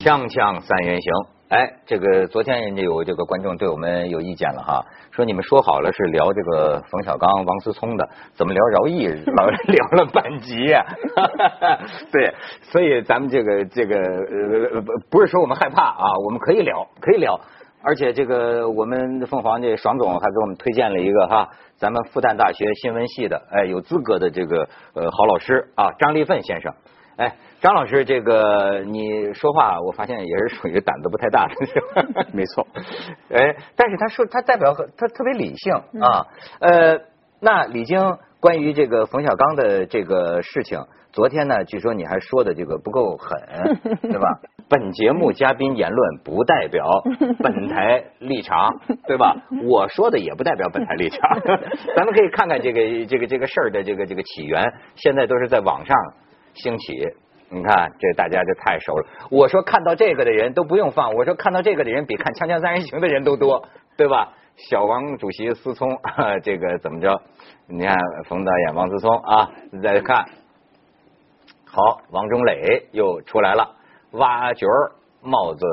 [0.00, 1.12] 锵锵三人行，
[1.50, 10.82] 哎，这个昨天人家有这个观众对我们有意见了哈，说你们说好了是聊这个冯小刚、王思聪的，怎么聊饶毅老聊了半集呀？
[12.10, 13.98] 对，所以咱们这个这个
[14.72, 17.38] 呃不不是说我们害怕啊，我们可以聊，可以聊，
[17.82, 26.72] 而且这个我们凤凰这爽总还给我们推荐了一个哈，咱们复旦大学新闻系的哎有资格的这个呃好老师啊张立奋先生。
[27.16, 32.66] 哎，张老师，这个你说话，我发现也是属于胆子不太大的， 没错。
[33.30, 36.26] 哎，但是他说他代表他特别理性啊。
[36.60, 36.98] 呃，
[37.40, 40.80] 那李菁关于这个冯小刚的这个事情，
[41.12, 43.38] 昨天呢，据说你还说的这个不够狠，
[44.00, 44.40] 对吧？
[44.70, 46.86] 本节目嘉宾言论不代表
[47.42, 48.70] 本台立场，
[49.06, 49.36] 对吧？
[49.64, 51.20] 我说的也不代表本台立场。
[51.96, 55.96] 咱们可以看看这个这个这个事儿的这个这个起源，现在都是在网上。
[56.54, 56.94] 兴起，
[57.48, 59.06] 你看这大家就太熟了。
[59.30, 64.32] 我说看到这个的人都不用放，我说看到这个的人比看《锵锵三人行》的人都多，对吧？
[64.56, 65.88] 小王主席思聪，
[66.44, 67.22] 这个怎么着？
[67.66, 69.50] 你看冯导演王思聪啊，
[69.82, 70.26] 再看，
[71.64, 73.76] 好，王中磊又出来了，
[74.10, 74.66] 挖角
[75.22, 75.64] 帽子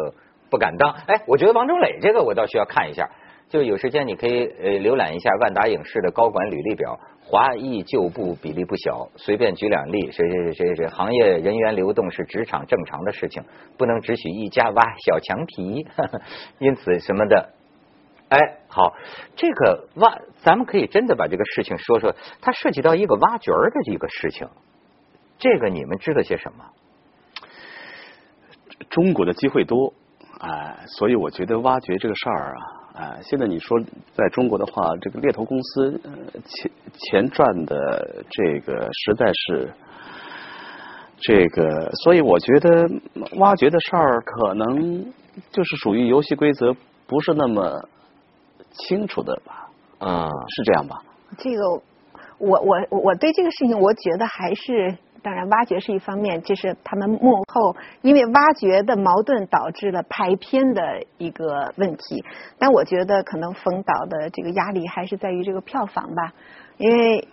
[0.50, 0.92] 不敢当。
[1.08, 3.10] 哎，我觉得王中磊这个我倒需要看一下，
[3.50, 7.00] 就有时间你可以呃浏览一下万达影视的高管履历表。
[7.30, 13.44] 华裔旧部比例不小，随便举两例，谁谁谁谁谁，行业人员流动是职场正常的事情，
[13.78, 15.86] 不能只许一家挖小强皮，
[16.60, 17.50] 因此什么的，
[18.30, 18.40] 哎，
[18.70, 18.96] 好，
[19.36, 24.48] 这个挖，咱们可以真的把这个事情说说，它涉及到一个挖角的这个事情，
[25.38, 26.64] 这个你们知道些什么？
[28.90, 29.94] 中国的机会多，
[30.40, 32.62] 哎，所以我觉得挖掘这个事儿啊。
[32.94, 33.80] 哎，现在你说
[34.14, 36.02] 在中国的话，这个猎头公司
[36.46, 39.72] 钱钱赚的这个实在是
[41.20, 42.90] 这个，所以我觉得
[43.38, 45.06] 挖掘的事儿可能
[45.52, 47.88] 就是属于游戏规则不是那么
[48.72, 49.70] 清楚的吧？
[50.00, 51.02] 啊，是这样吧？
[51.38, 51.82] 这个，
[52.38, 54.98] 我我我对这个事情，我觉得还是。
[55.24, 62.24] 当然，挖掘是一方面，这是他们幕后因为挖掘的矛盾导致了排片的一个问题。
[62.58, 66.32] 但我觉得可能冯导的这个压力还是在于这个票房吧，
[66.78, 67.28] 因为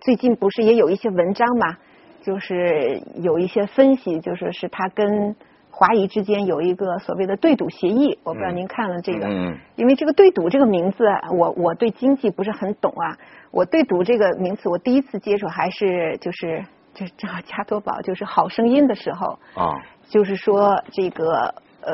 [0.00, 1.76] 最近不是也有一些文章嘛，
[2.20, 5.36] 就是有一些分析，就说是他跟
[5.70, 8.18] 华谊之间有一个所谓的对赌协议。
[8.24, 9.28] 我不知道您看了这个，
[9.76, 11.04] 因为这个对赌这个名字，
[11.38, 13.16] 我我对经济不是很懂啊。
[13.56, 16.64] 我对赌这个名词，我第一次接触还是就是。
[16.98, 19.76] 就正好加多宝就是好声音的时候啊，
[20.08, 21.92] 就是说这个呃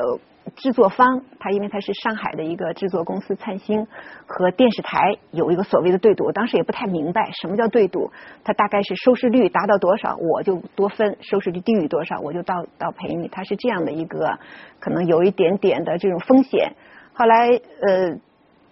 [0.55, 3.85] 制作方他因为他是上海的一个制作公司灿星
[4.29, 8.13] 和电视台有一个所谓的对赌，我当时也不太明白什么叫对赌，
[8.45, 14.39] 他大概是收视率达到多少我就多分，收视率低于多少我就到到赔你，他是这样的一个
[14.79, 16.75] 可能有一点点的这种风险。
[17.13, 18.15] 后来呃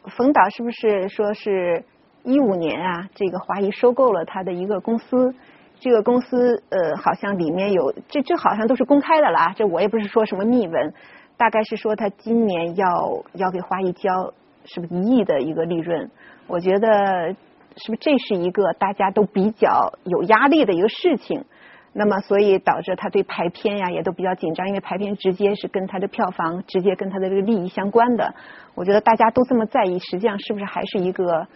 [0.05, 1.85] 冯导是不是说是
[2.23, 5.35] 一五年啊，这个华谊收购了他的一个公司。
[5.83, 10.93] 这个公司呃，好像里面有这这好像都是公开的了啊，这我也不是说什么秘闻，
[11.39, 14.35] 大概是说他今年要要给华谊交
[14.67, 16.11] 是不是一亿的一个利润？
[16.49, 17.35] 我觉得
[17.77, 21.47] 是不是这是一个大家都比较有压力的一个事情？
[21.95, 28.35] 那么所以导致他对排片呀也都比较紧张，因为排片直接是跟他的票房直接跟他的这个利益相关的。
[28.75, 31.49] 我觉得大家都这么在意，实际上是不是还是一个？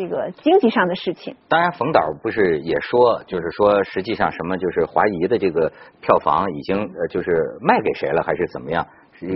[0.00, 7.30] 这个经济上的事情，当然，冯导不是也说，就是说，实际上什么，就是华谊的这个票房已经呃，就是
[7.60, 8.86] 卖给谁了，还是怎么样？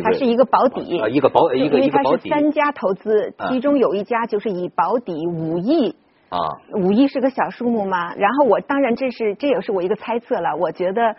[0.02, 0.80] 它是一个保底，
[1.10, 2.30] 一个保一个一个保底。
[2.30, 5.94] 三家投资，其中有一家就是以保底五亿
[6.30, 6.38] 啊，
[6.80, 8.14] 五亿是个小数目吗。
[8.16, 11.14] 然后我当然这是这也是我一个猜测了，我觉得。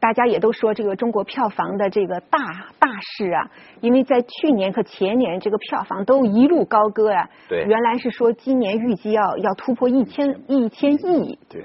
[0.00, 2.38] 大家也都说这个中国票房的这个大
[2.78, 7.28] 大势啊，因为在去年和前年这个票房都一路高歌啊。
[7.48, 7.64] 对。
[7.64, 11.38] 原来是说今年预计要要突破一千一千亿。
[11.48, 11.64] 对。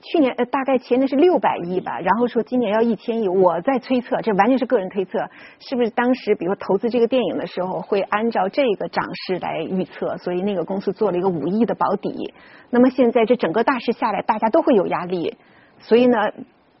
[0.00, 5.18] 去年呃大概前年是六百亿吧，然后说今年要一千亿，我在推测，这完全是个人推测，
[5.58, 12.32] 是不是当时比如投资这个电影的时候会按照这个涨势来预测，所以那个公司做了一个五亿的保底。
[12.70, 15.36] 那么现在这整个大势下来，大家都会有压力，
[15.78, 16.18] 所以呢。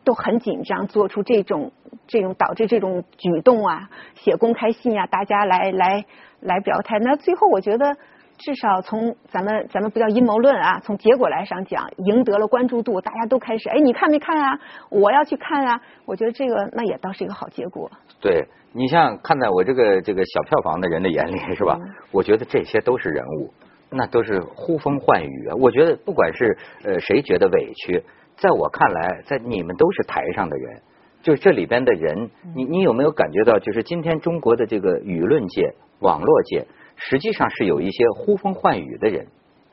[0.04, 1.72] 都很紧张，做出这种
[2.06, 6.04] 这种导致这种举动啊，写公开信啊，大家来来
[6.40, 6.98] 来表态。
[6.98, 7.96] 那最后我觉得，
[8.38, 14.58] 至少从咱们咱们不叫阴谋论啊，从结果来上讲，赢得了关注度，大家都开始哎，你看没看啊？
[14.90, 15.80] 我要去看啊！
[16.04, 17.90] 我觉得这个那也倒是一个好结果。
[18.20, 21.78] 对你像看在我这个这个小票房的人的眼里是吧？
[22.10, 23.52] 我觉得这些都是人物，
[23.90, 25.54] 那都是呼风唤雨啊！
[25.60, 28.02] 我觉得不管是呃谁觉得委屈。
[28.36, 30.82] 在我看来，在你们都是台上的人，
[31.22, 39.26] 就是这里边的人，你你有没有感觉到，就是今天中国的这个舆论界、网络界，实际上是有一些呼风唤雨的人，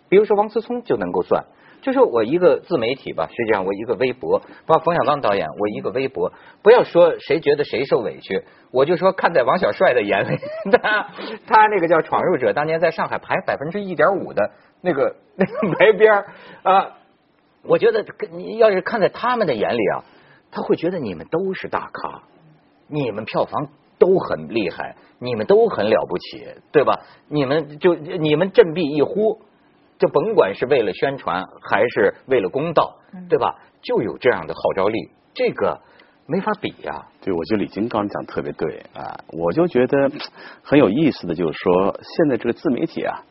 [0.10, 1.46] 比如说王思聪就能够算。
[1.82, 10.38] 就是我一个自媒体吧，实际上我一个微博，包括冯小刚导演，我一个微博，不要说谁觉得谁受委屈，我就说看在王小帅的眼里，
[10.84, 11.08] 他
[11.48, 14.52] 他那个叫闯入者，当年在上海排百分之一点五的
[14.82, 16.26] 那个那个排边
[16.64, 16.98] 啊，
[17.64, 20.04] 我觉得你要是看在他们的眼里啊，
[20.52, 22.24] 他会觉得你们都是大咖，
[22.88, 27.00] 你们票房都很厉害，你们都很了不起，对吧？
[27.28, 29.42] 你们就你们振臂一呼。
[30.00, 32.96] 就甭管是为了宣传还是为了公道，
[33.28, 33.60] 对吧？
[33.82, 35.78] 就有这样的号召力，这个
[36.26, 37.06] 没法比呀。
[37.20, 40.10] 对，我觉得李金刚讲特别对啊，我就觉得
[40.64, 43.26] 很有意思的就是说，现在这个自媒体啊，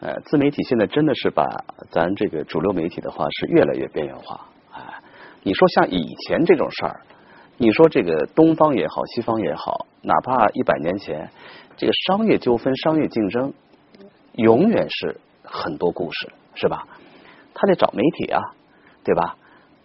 [0.00, 1.44] 呃，自媒体现在真的是把
[1.90, 5.02] 咱这个主流媒体的话是越来越边缘化啊。
[5.42, 7.00] 你说像以前这种事儿，
[7.56, 11.30] 你说这个东方也好，西方也好，哪怕一百年前，
[11.76, 13.52] 这个商业纠纷、商业竞争，
[14.34, 15.20] 永远是。
[15.50, 16.86] 很多故事是吧？
[17.54, 18.38] 他得找媒体啊，
[19.02, 19.34] 对吧？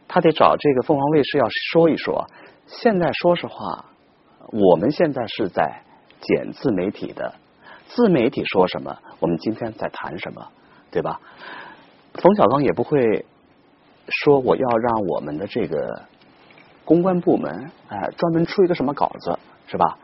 [0.09, 2.27] 他得找这个凤凰卫视要说一说。
[2.67, 3.85] 现在说实话，
[4.51, 5.81] 我们现在是在
[6.19, 7.33] 剪自媒体的，
[7.95, 10.47] 自媒体说什么，我们今天在谈什么，
[10.89, 11.19] 对吧？
[12.13, 13.25] 冯小刚也不会
[14.07, 16.01] 说我要让我们的这个
[16.83, 19.37] 公关部门哎专门出一个什么稿子，
[19.67, 19.97] 是吧？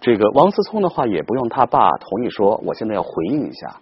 [0.00, 3.76] 这个王思聪的话也不用他爸同意说，我现在要回应一下。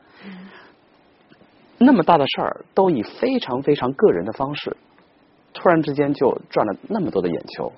[1.78, 4.76] 那么大的事儿，都以非常非常个人的方式，
[5.52, 7.72] 突然之间就赚了那么多的眼球，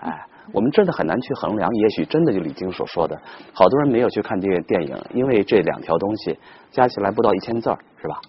[0.00, 1.70] 哎，我们真的很难去衡量。
[1.74, 3.20] 也许真的就李菁所说的，
[3.52, 6.38] 好多人没有去看这个电影，因为这两条东西
[6.70, 8.20] 加起来不到一千字儿，是吧？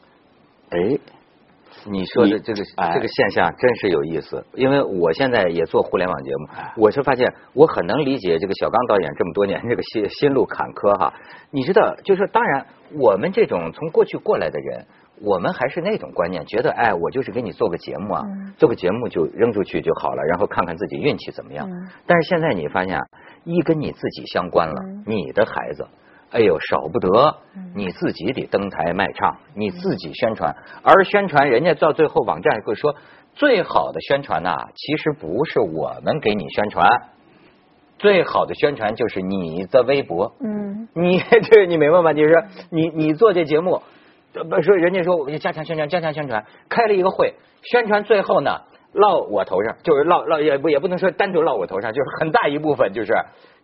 [0.69, 0.97] 哎，
[1.85, 2.63] 你说的这个
[2.93, 6.47] 这个现象真是有意思，因为我现在也做互联网节目，
[6.77, 11.13] 我是发现我很能理解这个小刚导演这么多年这个心 心路坎坷哈。
[11.51, 12.65] 你知道，就是当然
[12.99, 14.85] 我们这种从过去过来的人。
[15.21, 18.21] 我们还是那种观念，觉得哎，我就是给你做个节目啊，
[18.57, 21.69] 做个节目就扔出去就好了，然后看看自己运气怎么样。
[22.05, 22.99] 但是现在你发现，
[23.45, 25.87] 一跟你自己相关了，你的孩子，
[26.31, 27.37] 哎呦少不得，
[27.73, 30.55] 你自己得登台卖唱，你自己宣传。
[30.83, 32.95] 而宣传，人家到最后网站会说，
[33.33, 36.89] 最好的宣传呐，其实不是我们给你宣传，
[37.99, 40.35] 最好的宣传就是你的微博。
[40.41, 42.11] 嗯，你这 你明白吗？
[42.13, 43.81] 就是你你做这节目。
[44.43, 47.33] 不是，人家说我就加强宣传，加强宣传，开了一个会，
[47.63, 48.61] 宣传最后呢
[48.93, 53.13] 落我头上，就是落落也不也不能说单独落我头上，就是很大一部分就是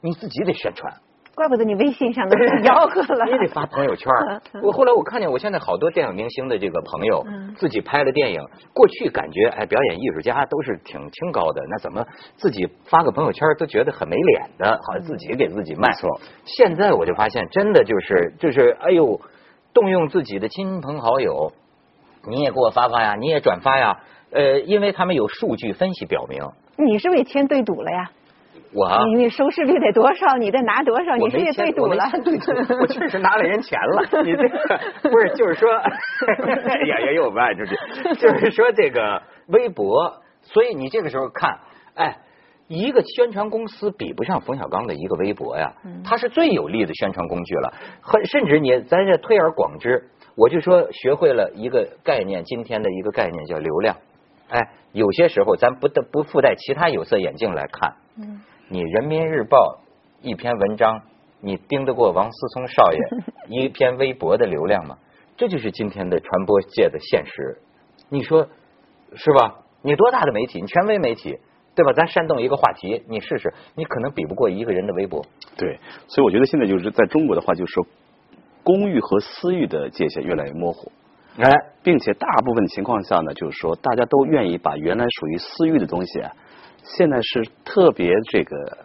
[0.02, 0.94] 你自己得宣传。
[1.34, 3.26] 怪不得你微信上都吆喝了。
[3.32, 4.12] 你得发朋友圈。
[4.62, 7.26] 我后来我看见，我现在好多电影明星的这个朋友
[7.56, 8.42] 自己拍了电影，
[8.74, 15.94] 过去感觉哎，表演艺术家都是挺清高的，那怎么自己发个朋友圈都觉得很没脸的，好像自己给自己卖。
[15.94, 16.20] 错。
[16.44, 19.20] 现在我就发现，真的就是就是哎呦。
[19.74, 21.52] 动用自己的亲朋好友，
[22.28, 24.00] 你也给我发发呀，你也转发呀，
[24.32, 26.42] 呃，因为他们有数据分析表明，
[26.78, 28.12] 你是不是也签对赌了呀？
[28.74, 30.38] 我你你收视率得多少？
[30.38, 31.16] 你得拿多少？
[31.18, 32.10] 你是也对赌了？
[32.24, 32.52] 对赌，
[32.82, 34.24] 我确实拿了人钱了。
[34.24, 37.76] 你这个不是 就是说，呀呀又卖出去，
[38.16, 41.60] 就是说这个微博，所以你这个时候看，
[41.96, 42.18] 哎。
[42.72, 45.74] 一个宣传公司比不上冯小刚的一个微博呀，
[46.06, 47.74] 它是最有力的宣传工具了。
[48.02, 53.98] 很甚至你咱这推而广之，我就说学会了一个概念，今天的一个概念叫流量。
[54.48, 57.94] 哎，有些时候咱不得不附带其他有色眼镜来看。
[58.70, 59.82] 你人民日报
[60.22, 61.02] 一篇文章，
[61.42, 63.00] 你盯得过王思聪少爷
[63.64, 64.98] 一篇微博的流量吗？
[65.36, 67.58] 这就是今天的传播界的现实。
[68.08, 68.48] 你说
[69.14, 69.60] 是吧？
[69.82, 70.62] 你多大的媒体？
[70.62, 71.38] 你权威媒体。
[71.74, 71.94] 对吧？
[71.94, 75.26] 咱煽动一个话题，你试试，你可能比不过一个人的微博。
[75.56, 77.86] 对，所以我觉得现在就是在中国的话，就是说
[78.64, 80.92] 公域和私域的界限越来越模糊。
[81.38, 81.50] 哎，
[81.82, 86.32] 并且大部分情况下呢，就是说大家都愿意把原来属于私域的东西，啊
[86.84, 88.78] 现在是特别这个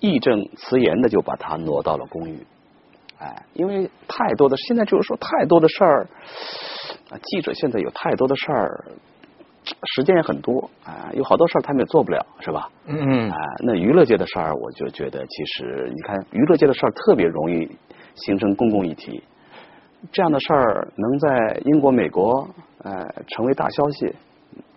[0.00, 2.46] 义正辞严的就把它挪到了公域。
[3.18, 6.06] 哎，因为太多的现在就是说太多的事儿，
[7.22, 8.84] 记者现在有太多的事儿。
[9.94, 12.70] 时间也很多啊，有好多事儿他们也做不了，是吧？
[12.86, 17.68] 嗯啊，那娱乐界的事儿，我就觉得其实你看，娱乐界的事儿特别容易
[18.14, 19.22] 形成公共议题，
[20.12, 22.48] 这样的事儿能在英国、美国
[22.82, 22.92] 呃
[23.26, 24.14] 成为大消息。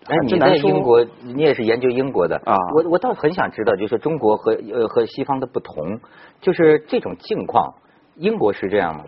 [0.08, 2.56] 哎，你在英国，你也是研究英国的啊？
[2.76, 6.00] 我我倒很想知道，就是中国和呃和西方的不同，
[6.42, 7.74] 就是这种境况，
[8.16, 9.06] 英国是这样吗？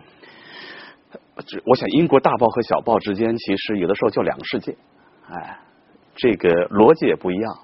[1.66, 4.76] 我想英国大报和小报之间，其实有的时候就两个世界，
[5.28, 5.58] 哎。
[6.16, 7.58] 这个逻辑也不一样，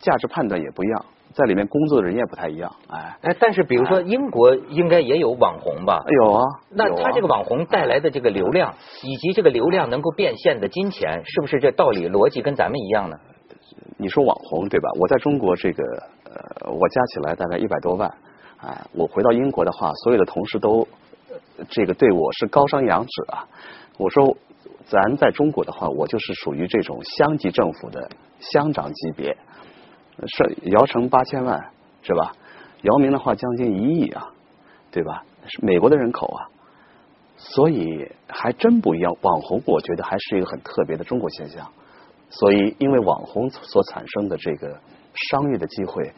[0.00, 3.16] 价值判断也不一样，在里面工作的人也不太一样，哎。
[3.22, 6.02] 哎，但是比如说英国应该也有网红吧？
[6.08, 6.42] 有啊。
[6.70, 13.16] 那他这个网红带来的这个流量，以及这个流量能够变现的金钱，是不是这道理逻辑跟咱们一样呢？
[13.98, 14.90] 你说网红对吧？
[14.98, 15.82] 我在中国这个
[16.24, 18.08] 呃，我加起来大概一百多万，
[18.58, 20.86] 啊，我回到英国的话，所有的同事都
[21.68, 23.46] 这个对我是高山仰止啊。
[23.98, 24.36] 我说
[24.86, 29.36] 咱在中国的话，我就是属于这种乡级政府的乡长级别，
[30.26, 31.70] 是姚晨八千万
[32.02, 32.34] 是吧？
[32.82, 34.32] 姚明的话将近一亿啊，
[34.90, 35.24] 对吧？
[35.46, 36.40] 是美国的人口啊，
[37.36, 39.16] 所以还真不一样。
[39.22, 41.70] 网红我觉得还是一个很特别的中国现象。
[42.28, 44.80] 所以，因为网红所产生的这个
[45.30, 46.10] 商业的机会，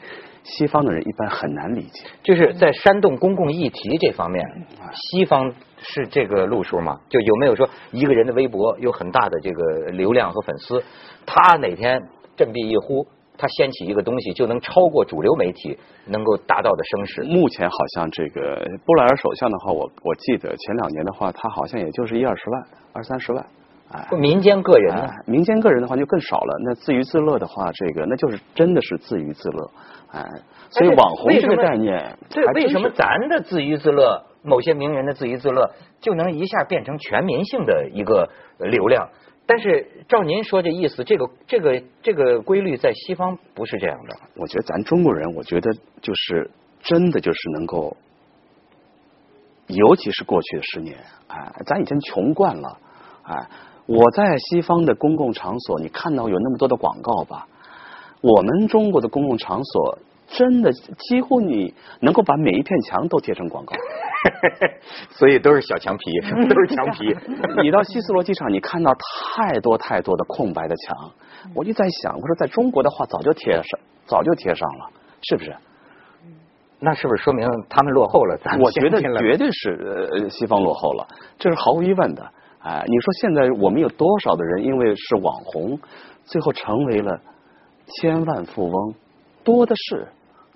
[0.45, 2.05] 西方的人一般很难理解。
[2.23, 4.47] 就是在煽动公共议题这方面，
[4.93, 7.01] 西方是这个路数吗？
[7.09, 10.83] 就有没有说一个人的微博有很大的这个流量和粉丝，
[11.27, 12.01] 他哪天
[12.37, 17.23] 振臂一呼，他掀起一个东西，就能超过主流媒体能够达到的声势？
[17.23, 23.45] 目前好像这个布莱尔首相的话，我我记得前两年的话，他好像也就是一二十万、二三十万。
[24.19, 25.09] 民间个人呢？
[25.25, 26.57] 民间个人的话就更少了。
[26.65, 29.71] 那自娱自乐的话，这个那就是真的是自娱自乐。
[30.14, 30.25] 哎，
[30.71, 39.09] 所以网红这个概念，这为什么咱的自娱自乐，某些名人的自娱自乐，就能一下变成全民性的一个流量？
[39.44, 44.16] 但是照您说这意思，这个这个这个规律在西方不是这样的。
[44.37, 47.97] 我觉得咱中国人，我觉得就是真的就是能够，
[49.66, 52.78] 尤其是过去的十年，哎，咱已经穷惯了，
[53.25, 53.49] 哎。
[53.87, 57.47] 我在西方的公共场所，你看到有那么多的广告吧？
[58.25, 63.75] 我们中国的公共场所，真的几乎你能够把每一片墙都贴成广告，
[65.12, 66.11] 所以都是小墙皮，
[66.49, 67.14] 都是墙皮。
[67.62, 71.11] 你到希斯罗机场，你看到太多太多的空白的墙，
[71.54, 74.87] 我就在想，我说在中国的话，早就贴上，早就贴上了，
[75.21, 75.54] 是不是？
[76.81, 78.38] 那是不是说明他们落后了？
[78.43, 81.07] 咱我觉得绝对是呃西方落后了，
[81.38, 82.26] 这是毫无疑问的。
[82.61, 85.78] 哎，你说现在我们有多少的人因为是网红，
[86.25, 87.21] 最后成为了
[87.87, 88.95] 千万富翁，
[89.43, 90.09] 多的是，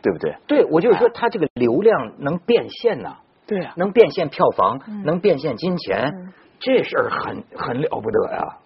[0.03, 0.37] 对不对？
[0.47, 3.17] 对，我就是说，他这个流量能变现呐，
[3.47, 8.57] 对呀，能变现票房，能变现金钱，这事儿很很了不得呀。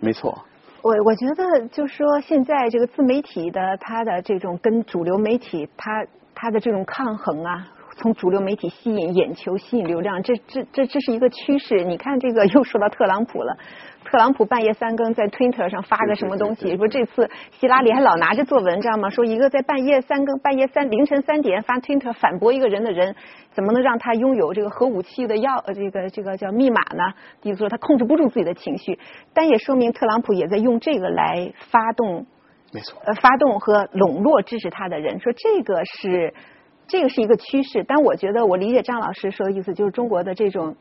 [0.00, 0.38] 没错。
[0.82, 7.68] 我我觉得，就是说，现在这个自媒体的它的这种跟主流媒体它它的这种抗衡啊。
[7.96, 11.84] 从主流媒体吸引眼球、吸引流量，这这这这是一个趋势。
[11.84, 13.56] 你看，这个又说到特朗普了。
[14.04, 16.76] 特朗普半夜三更在 Twitter 上发个什么东西？
[16.76, 19.08] 说这次希拉里还老拿着做文章吗？
[19.10, 23.14] 说一个在半夜三更、半夜三凌晨三点发 Twitter 反驳一个人的人，
[23.52, 27.14] 怎么能让他拥有这个核武器的钥呃这个这个叫密码呢？
[27.42, 28.98] 意思说他控制不住自己的情绪，
[29.32, 32.26] 但也说明特朗普也在用这个来发动，
[32.72, 35.20] 没错，呃，发动和笼络支持他的人。
[35.20, 36.34] 说这个是。
[36.92, 40.76] 这个是一个趋势，但我觉得我理解张老师说的意思，就是中国的这种，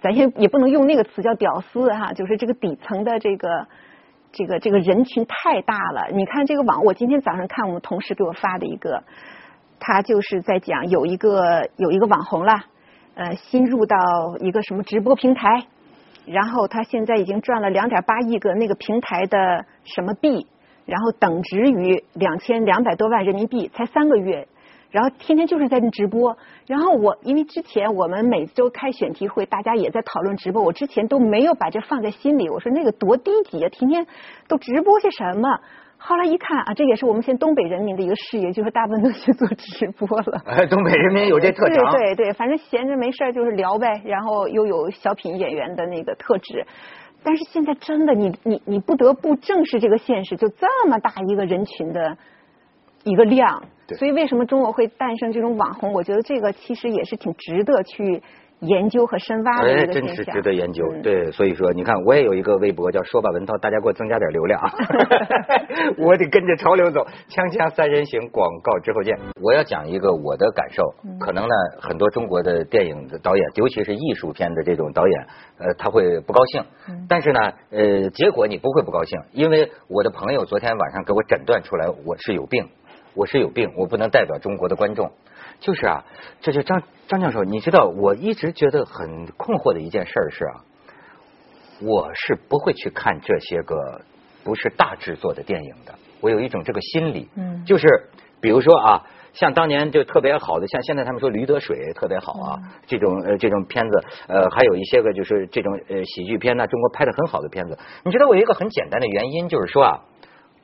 [0.00, 3.66] 咱先也不能用那个词叫屌丝哈，就是这个底层的这个
[4.30, 6.06] 这个这个人群太大了。
[6.12, 9.02] 你看这个网，我今天早上看我们同事给我发的一个，
[9.80, 12.52] 他就是在讲有一个有一个网红了，
[13.16, 13.96] 呃，新入到
[14.38, 15.64] 一个什么直播平台，
[16.26, 20.46] 然后他现在已经赚了两点八亿个那个平台的什么币，
[20.86, 24.46] 然后等值于两千两百多万人民币，才三个月。
[24.94, 32.48] 然后天天就是在那直播，然后我因为之前我们每周开选题会，大家也在讨论直播，我之前都没有把这放在心里。
[32.48, 34.06] 我说那个多低级啊，天天
[34.46, 35.58] 都直播些什么？
[35.98, 40.40] 后来一看啊，这也是我们现在东北人民的一个事业，就是大部分都去做直播了。
[40.46, 41.90] 哎，东北人民有这特长。
[41.90, 46.64] 对对对，反正闲着没事就是聊呗，然后又有小品演员的那个特质。
[47.24, 52.16] 但是现在真的，你你你不得不正视这个现实，就这么大一个人群的
[53.02, 53.64] 一个量。
[53.98, 55.92] 所以，为什么中国会诞生这种网红？
[55.92, 58.22] 我觉得这个其实也是挺值得去
[58.60, 60.06] 研究和深挖的一个现象。
[60.06, 60.82] 真是值得研究。
[61.02, 64.72] 对，所以说，你看，我也有一个微博叫“说吧文涛”，大家给我增加点流量啊。
[65.98, 67.04] 我得跟着潮流走。
[67.28, 69.18] 锵锵三人行，广告之后见。
[69.42, 75.26] 我要讲一个我的感受，可能呢，很多中国的电影的导演，尤其是艺术片的这种导演，
[75.58, 76.64] 呃，他会不高兴。
[77.08, 82.66] 但是呢，呃，结果你不会不高兴，因为我的朋友昨天晚上给我诊断出来，我是有病。
[83.14, 85.12] 我是有病，我不能代表中国的观众。
[85.60, 86.04] 就是啊，
[86.40, 90.64] 这就张张教授，你知道，我一直觉得很困惑的一件事是啊，
[91.80, 94.02] 我是不会去看这些个
[94.42, 95.94] 不是大制作的电影的。
[96.20, 97.86] 我有一种这个心理，嗯，就是
[98.40, 107.78] 比如说啊，像当年就特别好的，像现在他们说《驴得水》特别好啊，这种呃这种片子，呃，还有一些个就是这种呃喜剧片呢，中国拍的很好的片子。
[108.04, 110.00] 你知道我有一个很简单的原因，就是说啊，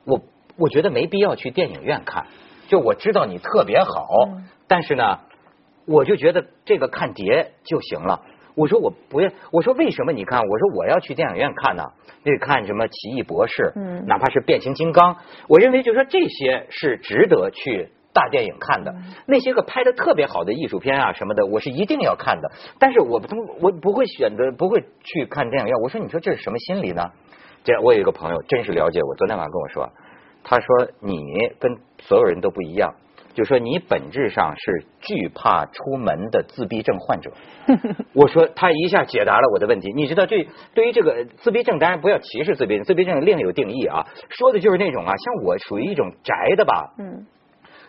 [0.05, 0.21] 我。
[0.61, 2.27] 我觉得没必要去电影院看。
[2.69, 4.07] 就我知道你特别好，
[4.67, 5.19] 但是呢，
[5.85, 8.21] 我就觉得这个看碟就行了。
[8.55, 10.11] 我说我不要，我说为什么？
[10.11, 11.83] 你看，我说我要去电影院看呢，
[12.23, 18.93] 那看什么奇异博士，嗯哪怕是变形金刚，我认为就是说这些是值得去大电影看的。
[19.25, 22.51] 那些个拍的特别好的艺术片啊什么的，我是一定要看的。
[22.77, 25.75] 但是我不我不会选择，不会去看电影院。
[25.81, 27.09] 我说你说这是什么心理呢？
[27.63, 29.89] 这我有一个朋友真是了解我，昨天晚上跟我说，
[30.43, 30.67] 他说
[31.01, 31.17] 你
[31.59, 32.93] 跟所有人都不一样。
[33.33, 37.31] 就说你本质上是惧怕出门的自闭症患者，
[38.13, 39.89] 我说他一下解答了我的问题。
[39.95, 44.05] 你知道，这对于这个自闭症，当然不要歧视自闭症，自闭症另有定义啊。
[44.27, 47.25] 说的就是那种啊，像我属于一种宅的吧，嗯，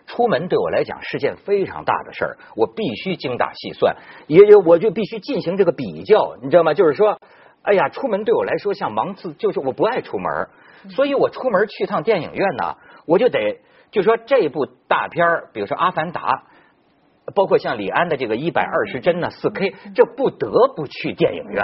[0.07, 6.73] 出门对我来讲是件非常大的事儿，我必须精打细算，也有我就必须进行这个比较，你知道吗？
[6.73, 7.19] 就是说，
[7.63, 10.47] 哎呀，出门对我来说像盲刺，就是我不爱出门，
[10.89, 13.59] 所以我出门去趟电影院呢，我就得。
[13.91, 16.21] 就说这部大片儿，比如说《阿凡达》，
[17.35, 21.63] 包括像李安的这个一百二十帧呢，四 K，这不得不去电影院。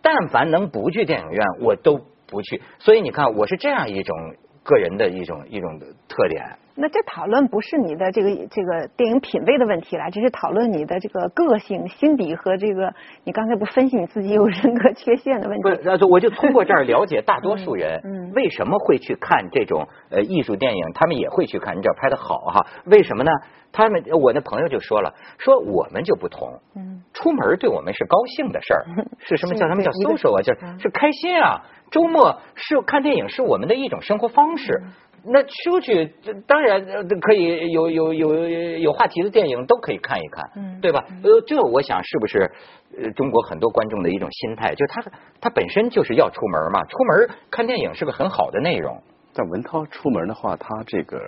[0.00, 1.98] 但凡能不去电影院，我都
[2.28, 2.62] 不去。
[2.78, 4.16] 所以你看，我是这样一种
[4.62, 6.58] 个人的一种一种特点。
[6.78, 12.92] 那这讨论不是你的这个这个电影品味的问题了，这是讨论你的这个个性、心理和这个
[13.24, 15.62] 你刚才不分析你自己有人格缺陷的问题。
[15.62, 18.00] 不是，我就通过这儿 了解大多数人
[18.34, 22.66] 为什么会去看这种呃艺术电影，他们也会去看，你知道拍的好哈？
[22.84, 23.32] 为什么呢？
[23.72, 28.84] 他们我那朋友就说了，说我们就不同，嗯，出门对我们是高兴的事儿，
[29.20, 30.42] 是什么叫什么叫 social 啊？
[30.42, 34.82] 就是嗯是开心啊，周末是看电影是我们的一种生活方式。
[35.28, 36.12] 那出去
[36.46, 41.04] 当然呃可以有有有有话题的电影都可以看一看，嗯对吧？
[41.24, 42.50] 呃，这我想是不是
[42.96, 45.02] 呃中国很多观众的一种心态，就是他
[45.40, 49.02] 他本身就是要出门嘛，出门看电影是个很好的内容。
[49.34, 51.20] 但文涛出门的话，他这个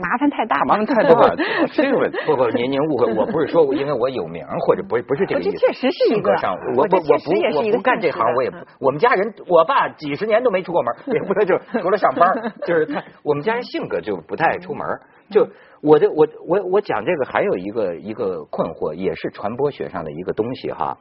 [0.00, 1.36] 麻烦太大了，麻烦太大了，
[1.72, 2.18] 这个问题。
[2.26, 5.50] 不不，您您误会， 我不是说因为我有名或者不是不是这个意思。
[5.52, 8.66] 这确实是一个性格上，我我我不我不干这行我也不嗯。
[8.80, 14.86] 我们家人，我爸几十年都没出过门，也不是就除了上班， 就是他我们家人性格就不太爱出门。
[15.30, 15.46] 就
[15.82, 20.96] 我的我我我讲这个还有一个一个困惑，也是传播学上的一个东西哈，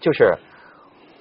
[0.00, 0.34] 就是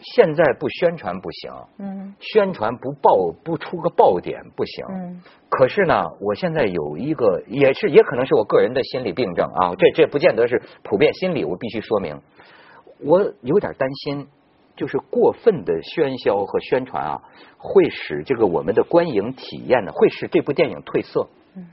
[0.02, 4.86] 现在不宣传不行，嗯宣传不爆不出个爆点不行。
[4.90, 12.20] 嗯可是呢，我现在有一个，也是也可能是我个人的心理病症啊，这这不见得是普遍心理，我必须说明，
[13.00, 14.28] 我有点担心，
[14.76, 17.22] 就是过分的喧嚣和宣传啊，
[17.58, 21.30] 会使这个我们的观影体验呢，会使这部电影褪色。
[21.56, 21.68] 嗯，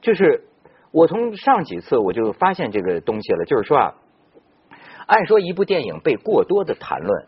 [0.00, 0.44] 就是
[0.90, 3.94] 我从上几次我就发现这个东西了，就是说啊，
[5.06, 7.26] 按说一部电影被过多的谈论，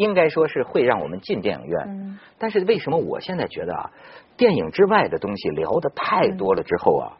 [0.00, 1.84] 应该说是会让我们进电影院。
[1.88, 3.90] 嗯但是为什么我现在觉得啊，
[4.38, 7.18] 电影之外的东西聊的太多了之后啊，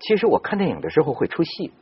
[0.00, 1.72] 其实我看电影的时候会出戏，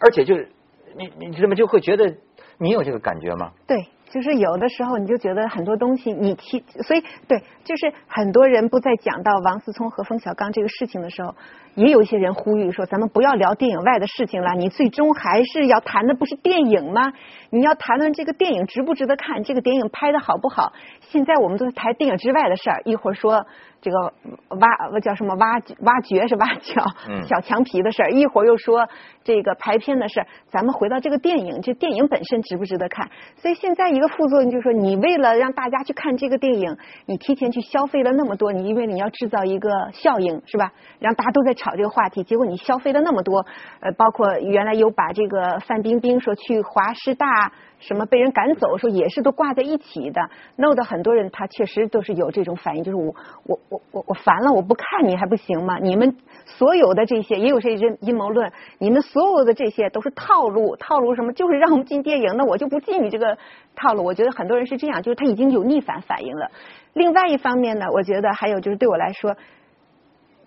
[0.00, 0.50] 而且就是
[0.96, 2.12] 你你怎么就会觉得
[2.58, 3.52] 你有这个感觉吗？
[3.66, 11.34] 对，就是有的时候你就觉得很多东西你其所以对，就是很多人不在讲到王思聪和冯小刚这个事情的时候，
[11.74, 17.12] 也有一些人呼吁说，咱们不要聊电影外的事情了，你最终还是要谈的不是电影吗？
[17.50, 20.72] 你要谈论这个电影值不值得看，这个电影拍的好不好？
[21.00, 23.46] 现在我们都在谈电影之外的事儿，一会儿说
[23.84, 24.14] 这个
[24.56, 28.88] 挖叫什么挖挖掘是挖角嗯 小墙皮的事儿，一会儿又说
[29.22, 33.10] 这个排片的事儿，咱们回到这个电影，这电影本身值不值得看？
[33.36, 40.72] 所以现在一个副作用就是说，你为了让大家去看这个电影，你提前去消费了那么多，你因为你要制造一个效应是吧？
[40.98, 43.44] 让大家都在炒这个话题，结果你消费了那么多，
[43.80, 47.52] 呃，包括原来有把这个范冰冰说去华师大。
[47.86, 50.22] 什么被人赶走，说也是都挂在一起的，
[50.56, 55.78] 弄得很多人他确实都是有这种反应，就是我我我我我烦了，我不看你还不行吗？
[55.78, 56.16] 你们
[56.46, 61.32] 所有的这些也有这些阴阴谋论，你们所有的这些都是套路，套路什么？
[61.34, 63.36] 就是让我们进电影，那我就不进你这个
[63.76, 64.02] 套路。
[64.02, 66.50] 我觉得很多人是这样，就是他已经有逆反反应了。
[66.94, 69.36] 另外一方面呢，我觉得还有就是对我来说。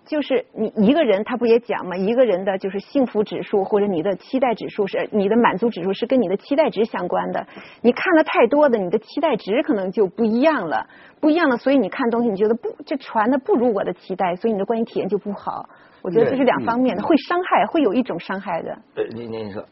[0.08, 1.94] 就是你一个人，他不也讲吗？
[1.96, 7.46] 一个人的就是幸福指数或者你的期待指数是你的满足指数是跟你的期待值相关的。
[7.82, 10.88] 你看了太多的，你的期待值可能就不一样了，
[11.20, 15.68] 不一样了，所以你看东西你觉得不这传的不如我的期待，所以你的观影体验就不好。
[16.00, 18.78] 我觉得这是两方面的，会伤害，会有一种伤害的。
[18.94, 19.62] 呃，您您说，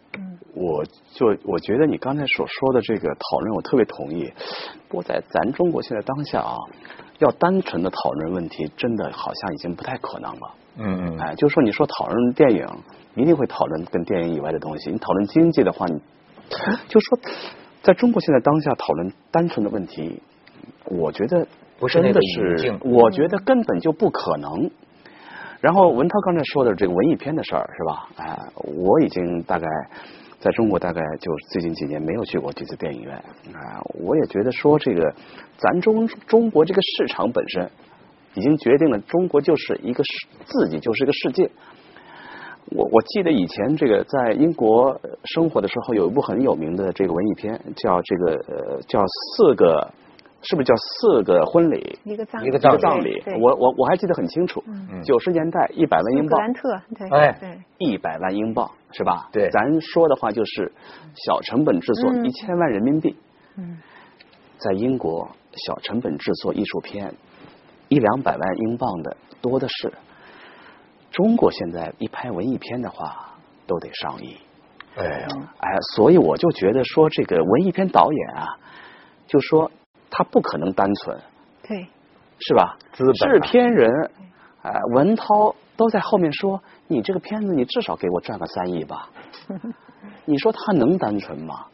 [0.54, 4.30] 我就我觉得你刚才所说的这个讨论，我特别同意。
[4.88, 6.56] 不过在咱中国现在当下啊，
[7.18, 10.54] 要单纯的讨论问题，真的好像已经不太可能了。
[10.78, 12.66] 嗯嗯，哎，就是说你说讨论电影，
[13.14, 14.90] 一定会讨论跟电影以外的东西。
[14.90, 15.98] 你讨论经济的话，你
[16.88, 17.18] 就说
[17.82, 20.20] 在中国现在当下讨论单纯的问题，
[20.84, 21.46] 我觉得
[21.78, 24.70] 不是那个真的是我觉得根本就不可能。
[25.60, 28.08] 然后文涛刚才说的这个文艺片的事儿是吧？
[28.16, 29.66] 哎，我已经大概
[30.46, 33.16] 在中国大概就最近几年没有去过几次电影院
[33.52, 35.12] 啊，我也觉得说这个
[35.58, 37.68] 咱中中国这个市场本身
[38.34, 41.50] 已经决定了中国就是一个世自己就是一个世界。
[42.66, 49.92] 我我记得以前这个在英国生活的时候，有一部很有名的这个文艺片，叫这个呃叫四个，
[50.48, 51.98] 是不是叫四个婚礼？
[52.04, 54.62] 一个葬一个葬葬礼，我我我还记得很清楚，
[55.04, 57.36] 九十年代一百万英镑，格兰特，对，哎。
[57.40, 59.28] 对，一百万英镑是吧？
[59.32, 59.50] 对。
[59.50, 60.72] 咱说的话就是
[61.14, 62.24] 小成本制作嗯。
[62.24, 63.16] 一千万人民币，
[63.56, 63.78] 嗯，
[64.58, 65.28] 在英国
[65.66, 67.14] 小成本制作艺术片
[67.88, 69.92] 一两百万英镑的多的是。
[71.10, 73.34] 中国现在一拍文艺片的话，
[73.66, 74.36] 都得上亿。
[74.96, 75.28] 哎呀，
[75.58, 78.58] 哎，所以我就觉得说，这个文艺片导演啊，
[79.26, 79.70] 就说
[80.16, 81.14] 他不可能单纯，
[81.68, 81.86] 对，
[82.38, 82.78] 是吧？
[82.94, 84.10] 资本啊制片人，
[84.62, 89.10] 哎、文涛都在后面说，你这个片子你至少给我赚个三亿吧。
[90.24, 91.66] 你说他能单纯吗？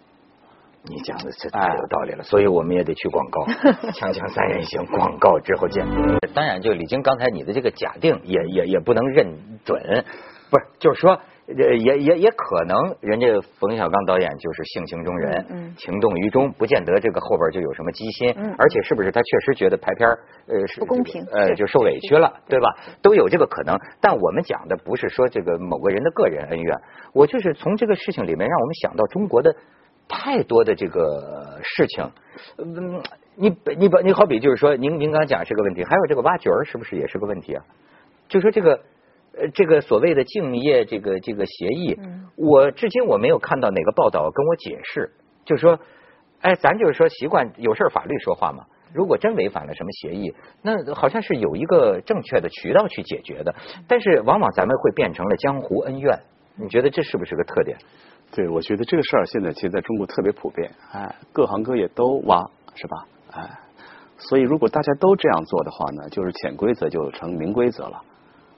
[0.82, 3.42] 你讲的这太有道理了，所以我们也得去广告，
[3.94, 5.86] 锵锵三人行，广告之后见。
[6.34, 10.04] 当然，就李菁刚才你的这个假定也也也不能认准，
[10.50, 11.20] 不是，就是说。
[11.56, 13.26] 呃，也也也可能，人家
[13.58, 22.68] 冯小刚导演就是性情中人，嗯情动于衷，不见得这个后边就有什么机心，嗯而且是不是他确实觉得拍片儿呃是不公平呃就受委屈了，对吧？
[23.02, 23.78] 都有这个可能。
[24.00, 26.78] 但我们讲的不是说这个某个人的个人恩怨，
[27.12, 29.54] 我就是从这个事情里面让我们想到中国的
[30.08, 32.10] 太多的这个事情。
[32.58, 33.02] 嗯，
[33.36, 37.64] 你你把你好比就是说，您您刚才讲是个问题，还有这个挖角儿是不是也是个问题啊？
[38.28, 38.80] 就说这个。
[39.38, 45.10] 呃，这个所谓的竞业这个这个协议，嗯我至今我没有看到哪个报道跟我解释，
[45.44, 45.78] 就是说，
[46.40, 48.64] 哎，咱就是说习惯有事儿法律说话嘛。
[48.94, 53.54] 如果真违反了什么协议，那好像是有一个正确的渠道去解决的，
[53.88, 56.18] 但是往往咱们会变成了江湖恩怨。
[56.56, 57.78] 你觉得这是不是个特点？
[58.34, 63.06] 对，我觉得这个事儿现在其实在中国特别普遍，哎，各行各业都挖，是吧？
[63.32, 63.48] 哎，
[64.18, 68.02] 所以如果大家都这样做的话呢，就是潜规则就成明规则了。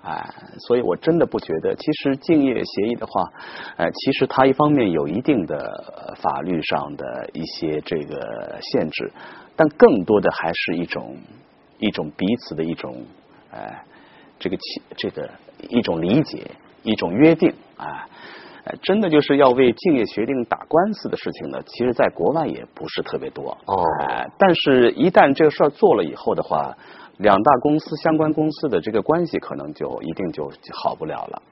[0.05, 0.23] 哎，
[0.59, 3.33] 所以我真的不觉得，其实竞业协议的话，
[3.79, 9.11] 呃，其实它一方面有一定的呃法律上的一些这个限制，
[9.57, 11.17] 但更多的还是一种
[11.79, 13.03] 一种彼此的一种，
[13.51, 13.73] 呃，
[14.38, 15.31] 这个起这个
[15.71, 16.51] 一种理解，
[16.83, 18.07] 一种约定啊。
[18.67, 23.51] 呃，真的就是要为竞业协定打官司的事情呢，其实在国外也不是特别多。
[23.67, 26.75] 哦哎但是，一旦这个事儿做了以后的话，
[27.18, 31.42] 两大公司相关公司的这个关系可能就一定就好不了了，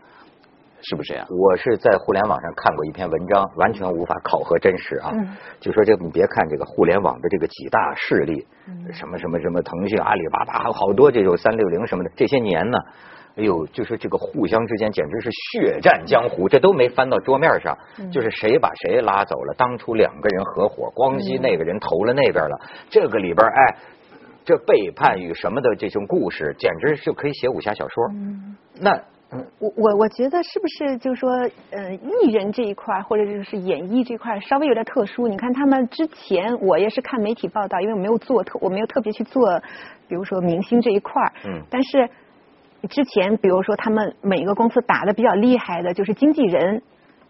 [0.80, 1.26] 是不是这样？
[1.30, 5.10] 我是在互联网上看过一篇文章，完全无法考核真实啊。
[5.14, 5.28] 嗯
[5.60, 12.78] 就说这个你别看这个互联网的这个几大势力，嗯什么什么什么腾讯、阿里巴巴，还有好多这种三六零什么的，这些年呢。
[13.34, 19.54] 哎呦，就是这个互相之间简直是血战江湖，这都没翻到桌面上，嗯就是谁把谁拉走了。
[19.56, 23.76] 当初两个人合伙，光熙那个人投了那边了，这个里边哎，
[24.44, 28.08] 这背叛与什么的这种故事，简直就可以写武侠小说。
[28.12, 29.00] 嗯那
[29.58, 31.30] 我我我觉得是不是就是说，
[31.70, 35.26] 呃，艺人这一块或者就是演艺这块稍微有点特殊。
[35.26, 39.58] 你看他们之前，我也是看媒体报道，因为我没有做特，我没有特别去做，
[40.06, 41.22] 比如说明星这一块。
[41.46, 42.10] 嗯但是
[42.90, 46.82] 之前，比如说他们每个公司打的比较厉害的，就是经纪人。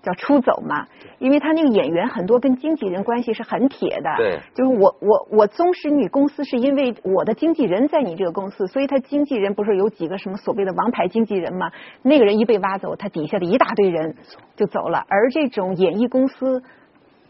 [0.03, 0.87] 叫出走嘛，
[1.19, 11.71] 因为他那个演员很多跟经纪人关系是很铁的，对就是我我我宗师你公司是因为我的经纪人在你这个公司，所以他经纪人不是有几个什么所谓的王牌经纪人嘛？
[12.03, 14.17] 那个人一被挖走，他底下的一大堆人
[14.57, 15.05] 就走了。
[15.09, 16.63] 而这种演艺公司，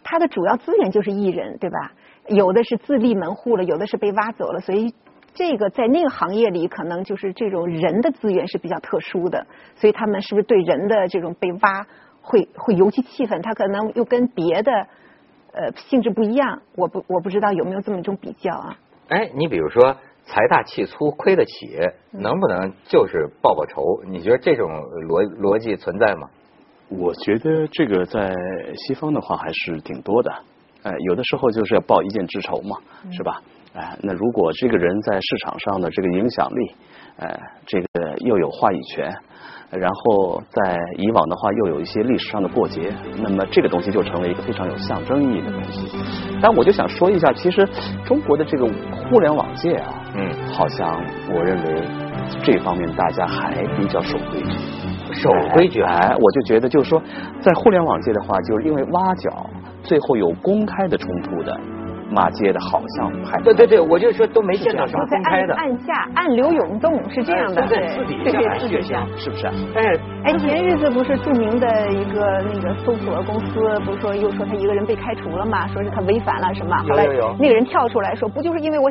[0.02, 1.92] 它的主要资源就是艺人，对吧？
[2.28, 4.94] 有的是自立门户了，有的是被挖走了，所以。
[5.34, 11.86] 这个在那个行业里，可能就是这种人的资源是比较特殊的，所以他们是不是对人的这种被挖
[12.22, 13.42] 会会尤其气愤？
[13.42, 14.72] 他可能又跟别的
[15.52, 18.78] 呃性质不一样，我不我不知道有没有这么一种比较啊？
[19.08, 21.78] 哎，你比如说财大气粗，亏得起，
[22.12, 24.02] 嗯能不能就是报报仇？
[24.06, 26.30] 你觉得这种逻逻辑存在吗？
[26.88, 28.34] 我觉得这个在
[28.76, 30.30] 西方的话还是挺多的，
[30.82, 32.76] 哎，有的时候就是要报一箭之仇嘛，
[33.10, 33.42] 是吧？
[33.74, 36.74] 哎，那如果这个人在市场上的这个影响力，
[37.16, 39.10] 哎，这个又有话语权，
[39.70, 45.88] 然后在以往的话又有一些历史上的过节，那么这个东西就成为一个非常有象征意义的东西。
[46.42, 47.66] 但我就想说一下，其实
[48.04, 48.66] 中国的这个
[49.08, 51.02] 互联网界啊，嗯，好像
[51.34, 51.82] 我认为
[52.42, 54.50] 这方面大家还比较守规矩。
[55.14, 57.00] 守规矩哎，我就觉得就是说，
[57.40, 59.46] 在互联网界的话，就是因为挖角，
[59.82, 61.60] 最后有公开的冲突的，
[62.10, 65.78] 骂街的，好像拍对对对，我就说都没见到什么在公开的暗。
[65.80, 69.06] 下暗流涌动是这样的，哎在对私底对下对私底下。
[69.16, 69.52] 是不是啊？
[69.74, 69.82] 哎，
[70.24, 75.66] 哎，前日子不是著名的一个那个搜索公司，不是说又说他一个人被开除了嘛？
[75.68, 76.76] 说是他违反了什么？
[76.88, 78.90] 后来有有有那个人跳出来说，不就是因为我